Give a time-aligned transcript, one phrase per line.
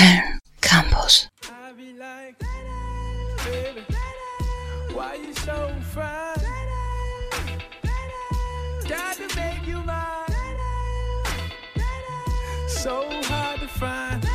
[0.00, 1.28] Film Campus.
[12.68, 14.26] So hard to find.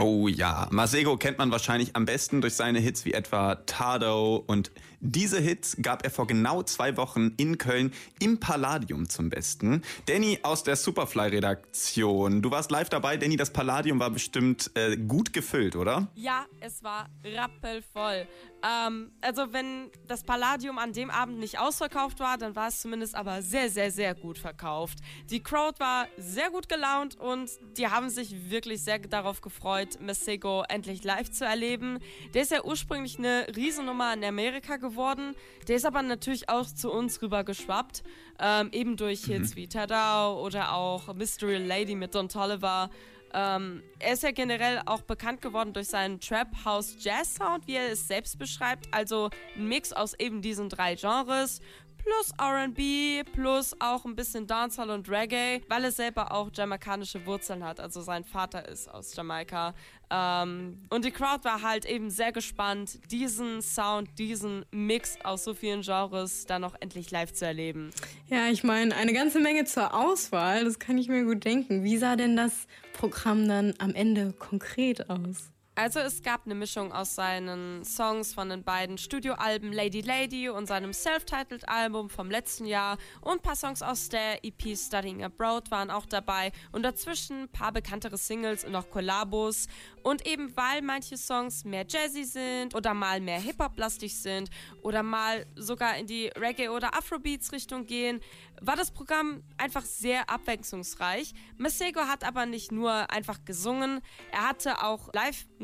[0.00, 4.70] Oh ja, Masego kennt man wahrscheinlich am besten durch seine Hits wie etwa Tardo und
[5.00, 9.82] diese Hits gab er vor genau zwei Wochen in Köln im Palladium zum Besten.
[10.06, 13.16] Danny aus der Superfly-Redaktion, du warst live dabei.
[13.16, 16.08] Danny, das Palladium war bestimmt äh, gut gefüllt, oder?
[16.16, 18.26] Ja, es war rappelvoll.
[18.66, 23.14] Ähm, also wenn das Palladium an dem Abend nicht ausverkauft war, dann war es zumindest
[23.14, 24.98] aber sehr, sehr, sehr gut verkauft.
[25.30, 30.64] Die Crowd war sehr gut gelaunt und die haben sich wirklich sehr darauf gefreut, Masego
[30.68, 32.00] endlich live zu erleben.
[32.34, 35.34] Der ist ja ursprünglich eine Riesennummer in Amerika geworden geworden.
[35.66, 38.02] Der ist aber natürlich auch zu uns rüber geschwappt.
[38.40, 39.56] Ähm, eben durch Hits mhm.
[39.56, 42.90] wie Tadao oder auch Mystery Lady mit Don Tolliver.
[43.34, 47.74] Ähm, er ist ja generell auch bekannt geworden durch seinen Trap House Jazz Sound, wie
[47.74, 48.88] er es selbst beschreibt.
[48.92, 51.60] Also ein Mix aus eben diesen drei Genres
[51.98, 57.64] plus RB, plus auch ein bisschen Dancehall und Reggae, weil er selber auch jamaikanische Wurzeln
[57.64, 57.80] hat.
[57.80, 59.74] Also sein Vater ist aus Jamaika.
[60.10, 65.54] Ähm, und die Crowd war halt eben sehr gespannt, diesen Sound, diesen Mix aus so
[65.54, 67.90] vielen Genres dann noch endlich live zu erleben.
[68.28, 71.84] Ja, ich meine, eine ganze Menge zur Auswahl, das kann ich mir gut denken.
[71.84, 75.50] Wie sah denn das Programm dann am Ende konkret aus?
[75.78, 80.66] Also es gab eine Mischung aus seinen Songs von den beiden Studioalben Lady Lady und
[80.66, 82.98] seinem Self-Titled Album vom letzten Jahr.
[83.20, 86.50] Und ein paar Songs aus der EP Studying Abroad waren auch dabei.
[86.72, 89.68] Und dazwischen ein paar bekanntere Singles und auch Kollabos.
[90.02, 94.50] Und eben weil manche Songs mehr jazzy sind oder mal mehr Hip-Hop-lastig sind
[94.82, 98.20] oder mal sogar in die Reggae- oder Afrobeats-Richtung gehen,
[98.60, 101.32] war das Programm einfach sehr abwechslungsreich.
[101.56, 104.00] Masego hat aber nicht nur einfach gesungen,
[104.32, 105.10] er hatte auch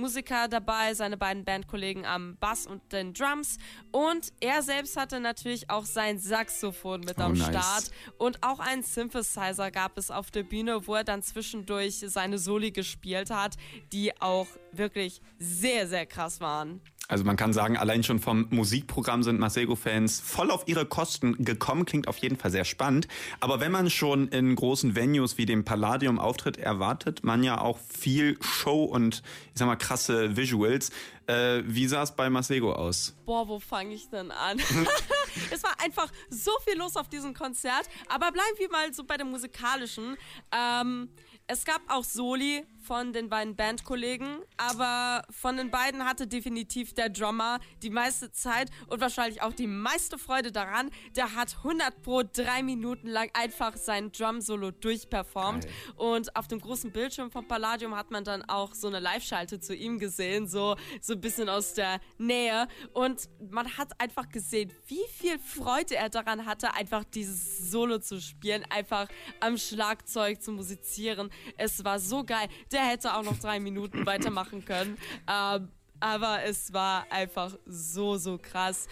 [0.04, 3.56] Live-Musiker dabei, seine beiden Bandkollegen am Bass und den Drums
[3.90, 7.48] und er selbst hatte natürlich auch sein Saxophon mit oh, am nice.
[7.48, 12.38] Start und auch einen Synthesizer gab es auf der Bühne, wo er dann zwischendurch seine
[12.38, 13.56] Soli gespielt hat,
[13.92, 16.82] die auch wirklich sehr, sehr krass waren.
[17.06, 21.84] Also man kann sagen, allein schon vom Musikprogramm sind Masego-Fans voll auf ihre Kosten gekommen.
[21.84, 23.08] Klingt auf jeden Fall sehr spannend.
[23.40, 27.78] Aber wenn man schon in großen Venues wie dem Palladium auftritt, erwartet man ja auch
[27.78, 29.22] viel Show und
[29.52, 30.90] ich sag mal krasse Visuals.
[31.26, 33.14] Äh, wie sah es bei Masego aus?
[33.24, 34.58] Boah, wo fange ich denn an?
[35.50, 37.88] es war einfach so viel los auf diesem Konzert.
[38.08, 40.16] Aber bleiben wir mal so bei dem musikalischen.
[40.52, 41.10] Ähm,
[41.46, 47.08] es gab auch Soli von den beiden Bandkollegen, aber von den beiden hatte definitiv der
[47.08, 50.90] Drummer die meiste Zeit und wahrscheinlich auch die meiste Freude daran.
[51.16, 55.72] Der hat 100 pro drei Minuten lang einfach sein Drum-Solo durchperformt Geil.
[55.96, 59.74] und auf dem großen Bildschirm vom Palladium hat man dann auch so eine Live-Schalte zu
[59.74, 65.06] ihm gesehen, so, so ein bisschen aus der Nähe und man hat einfach gesehen, wie
[65.12, 69.08] viel Freude er daran hatte, einfach dieses Solo zu spielen, einfach
[69.40, 71.30] am Schlagzeug zu musizieren.
[71.56, 72.48] Es war so geil.
[72.72, 74.96] Der hätte auch noch drei Minuten weitermachen können.
[75.28, 75.68] Ähm,
[76.00, 78.88] aber es war einfach so, so krass.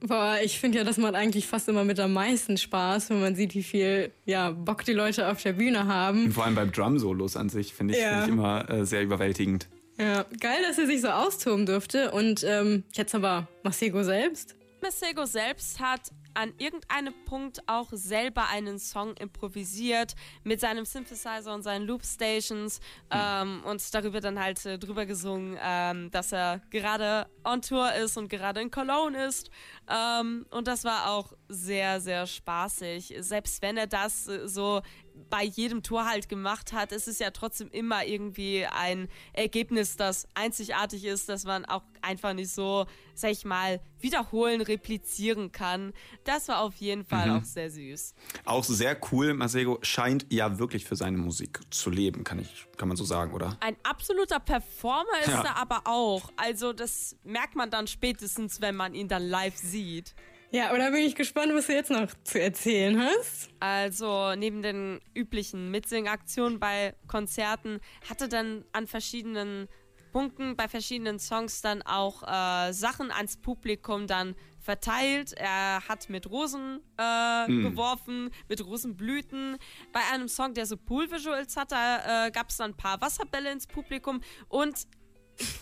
[0.00, 3.34] Boah, ich finde ja, das macht eigentlich fast immer mit am meisten Spaß, wenn man
[3.34, 6.26] sieht, wie viel ja, Bock die Leute auf der Bühne haben.
[6.26, 8.22] Und vor allem beim Drum-Solos an sich finde ich, ja.
[8.22, 9.68] find ich immer äh, sehr überwältigend.
[9.98, 12.12] Ja, geil, dass er sich so austoben durfte.
[12.12, 14.54] Und ähm, jetzt aber Masego selbst.
[14.80, 21.62] Masego selbst hat an irgendeinem Punkt auch selber einen Song improvisiert mit seinem Synthesizer und
[21.62, 22.80] seinen Loopstations
[23.10, 28.16] ähm, und darüber dann halt äh, drüber gesungen, ähm, dass er gerade on Tour ist
[28.16, 29.50] und gerade in Cologne ist.
[29.88, 33.14] Ähm, und das war auch sehr, sehr spaßig.
[33.20, 34.82] Selbst wenn er das äh, so
[35.30, 40.28] bei jedem Tor halt gemacht hat, ist es ja trotzdem immer irgendwie ein Ergebnis, das
[40.34, 45.92] einzigartig ist, dass man auch einfach nicht so, sag ich mal, wiederholen, replizieren kann.
[46.24, 47.38] Das war auf jeden Fall mhm.
[47.38, 48.14] auch sehr süß.
[48.44, 49.34] Auch sehr cool.
[49.34, 53.32] Masego scheint ja wirklich für seine Musik zu leben, kann ich, kann man so sagen,
[53.32, 53.56] oder?
[53.60, 55.42] Ein absoluter Performer ist ja.
[55.42, 56.30] er aber auch.
[56.36, 60.14] Also das merkt man dann spätestens, wenn man ihn dann live sieht.
[60.50, 63.50] Ja, oder bin ich gespannt, was du jetzt noch zu erzählen hast.
[63.60, 69.68] Also neben den üblichen Mitsingaktionen bei Konzerten hatte dann an verschiedenen
[70.10, 75.34] Punkten bei verschiedenen Songs dann auch äh, Sachen ans Publikum dann verteilt.
[75.34, 77.62] Er hat mit Rosen äh, mm.
[77.62, 79.58] geworfen, mit Rosenblüten.
[79.92, 83.66] Bei einem Song, der so Pool-Visuals hatte, äh, gab es dann ein paar Wasserbälle ins
[83.66, 84.86] Publikum und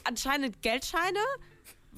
[0.05, 1.21] anscheinend Geldscheine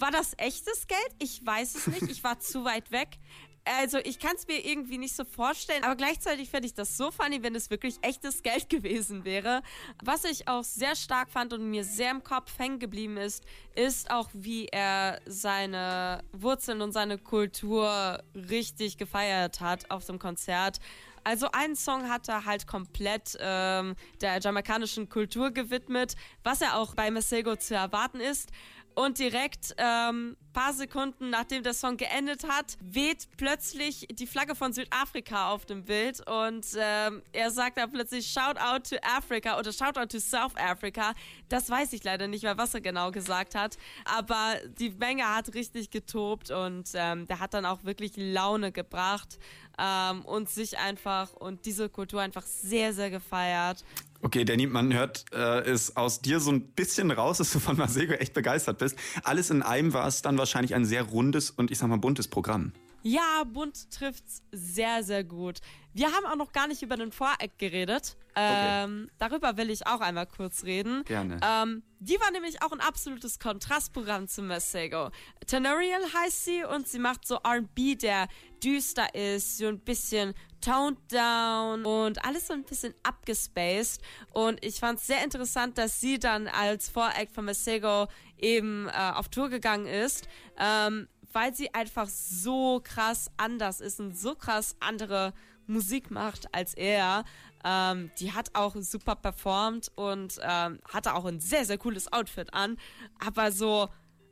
[0.00, 1.14] war das echtes Geld?
[1.18, 2.10] Ich weiß es nicht.
[2.10, 3.18] Ich war zu weit weg.
[3.64, 7.10] Also ich kann es mir irgendwie nicht so vorstellen, aber gleichzeitig fände ich das so
[7.10, 9.62] funny, wenn es wirklich echtes Geld gewesen wäre.
[10.02, 14.10] Was ich auch sehr stark fand und mir sehr im Kopf hängen geblieben ist, ist
[14.10, 20.78] auch, wie er seine Wurzeln und seine Kultur richtig gefeiert hat auf dem Konzert.
[21.24, 26.94] Also einen Song hat er halt komplett ähm, der jamaikanischen Kultur gewidmet, was ja auch
[26.94, 28.50] bei Masego zu erwarten ist.
[28.98, 34.72] Und direkt ähm, paar Sekunden nachdem der Song geendet hat, weht plötzlich die Flagge von
[34.72, 39.72] Südafrika auf dem Bild und ähm, er sagt dann plötzlich Shout out to Africa oder
[39.72, 41.14] Shout out to South Africa.
[41.48, 45.54] Das weiß ich leider nicht mehr, was er genau gesagt hat, aber die Menge hat
[45.54, 49.38] richtig getobt und ähm, der hat dann auch wirklich Laune gebracht
[49.78, 53.84] ähm, und sich einfach und diese Kultur einfach sehr, sehr gefeiert.
[54.20, 57.76] Okay, Danny, man hört äh, es aus dir so ein bisschen raus, dass du von
[57.76, 58.98] Masego echt begeistert bist.
[59.22, 62.26] Alles in einem war es dann wahrscheinlich ein sehr rundes und ich sag mal buntes
[62.26, 62.72] Programm.
[63.02, 65.60] Ja, bunt trifft's sehr, sehr gut.
[65.94, 68.16] Wir haben auch noch gar nicht über den Voreck geredet.
[68.38, 71.04] Ähm, Darüber will ich auch einmal kurz reden.
[71.04, 71.40] Gerne.
[71.42, 75.10] Ähm, die war nämlich auch ein absolutes Kontrastprogramm zu Masego.
[75.46, 78.28] Tenorial heißt sie und sie macht so R&B, der
[78.62, 84.00] düster ist, so ein bisschen toned down und alles so ein bisschen abgespaced.
[84.32, 89.12] Und ich fand es sehr interessant, dass sie dann als Voreck von Masego eben äh,
[89.14, 90.28] auf Tour gegangen ist.
[90.58, 95.32] Ähm, weil sie einfach so krass anders ist und so krass andere
[95.66, 97.24] Musik macht als er.
[97.64, 102.54] Ähm, die hat auch super performt und ähm, hatte auch ein sehr, sehr cooles Outfit
[102.54, 102.76] an.
[103.18, 103.88] Aber so,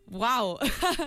[0.07, 0.61] wow.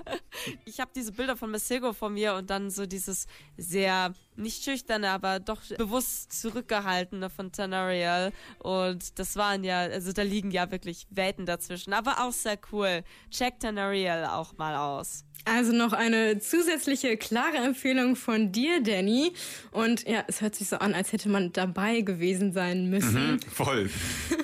[0.65, 3.25] ich habe diese Bilder von Masego vor mir und dann so dieses
[3.57, 8.31] sehr, nicht schüchterne, aber doch bewusst zurückgehaltene von Tenorial.
[8.59, 11.93] Und das waren ja, also da liegen ja wirklich Welten dazwischen.
[11.93, 13.03] Aber auch sehr cool.
[13.29, 15.25] Check Tenorial auch mal aus.
[15.45, 19.33] Also noch eine zusätzliche klare Empfehlung von dir, Danny.
[19.71, 23.33] Und ja, es hört sich so an, als hätte man dabei gewesen sein müssen.
[23.33, 23.89] Mhm, voll.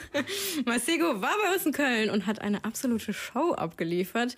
[0.66, 4.36] Masego war bei uns in Köln und hat eine absolute Show abgeliefert.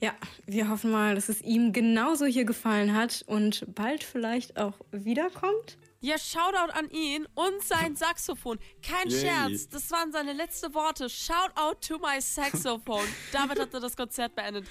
[0.00, 0.14] Ja,
[0.46, 5.76] wir hoffen mal, dass es ihm genauso hier gefallen hat und bald vielleicht auch wiederkommt.
[6.00, 8.60] Ja, Shoutout an ihn und sein Saxophon.
[8.80, 9.20] Kein Yay.
[9.20, 11.08] Scherz, das waren seine letzten Worte.
[11.08, 13.08] Shoutout to my Saxophone.
[13.32, 14.66] Damit hat er das Konzert beendet.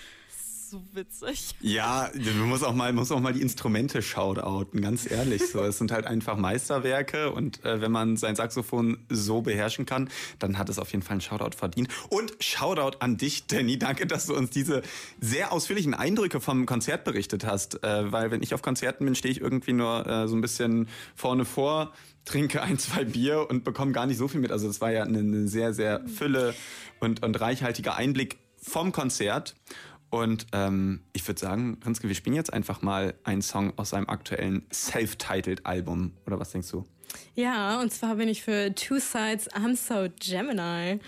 [0.69, 1.55] So witzig.
[1.61, 5.47] Ja, man muss auch mal, muss auch mal die Instrumente shoutouten, ganz ehrlich.
[5.47, 10.09] So, es sind halt einfach Meisterwerke und äh, wenn man sein Saxophon so beherrschen kann,
[10.39, 11.87] dann hat es auf jeden Fall einen Shoutout verdient.
[12.09, 13.79] Und Shoutout an dich, Danny.
[13.79, 14.81] Danke, dass du uns diese
[15.21, 17.81] sehr ausführlichen Eindrücke vom Konzert berichtet hast.
[17.85, 20.89] Äh, weil wenn ich auf Konzerten bin, stehe ich irgendwie nur äh, so ein bisschen
[21.15, 21.93] vorne vor
[22.25, 24.51] trinke ein, zwei Bier und bekomme gar nicht so viel mit.
[24.51, 26.53] Also es war ja eine, eine sehr, sehr Fülle
[26.99, 29.55] und, und reichhaltiger Einblick vom Konzert.
[30.09, 34.07] Und ähm, ich würde sagen, Rinske, wir spielen jetzt einfach mal einen Song aus seinem
[34.07, 36.13] aktuellen Self-Titled Album.
[36.25, 36.85] Oder was denkst du?
[37.35, 40.99] Ja, und zwar bin ich für Two Sides I'm So Gemini.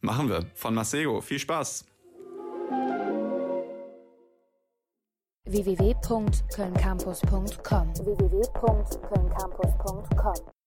[0.00, 0.46] Machen wir.
[0.54, 1.20] Von Masego.
[1.20, 1.84] Viel Spaß.
[5.48, 8.36] www.kölncampus.com www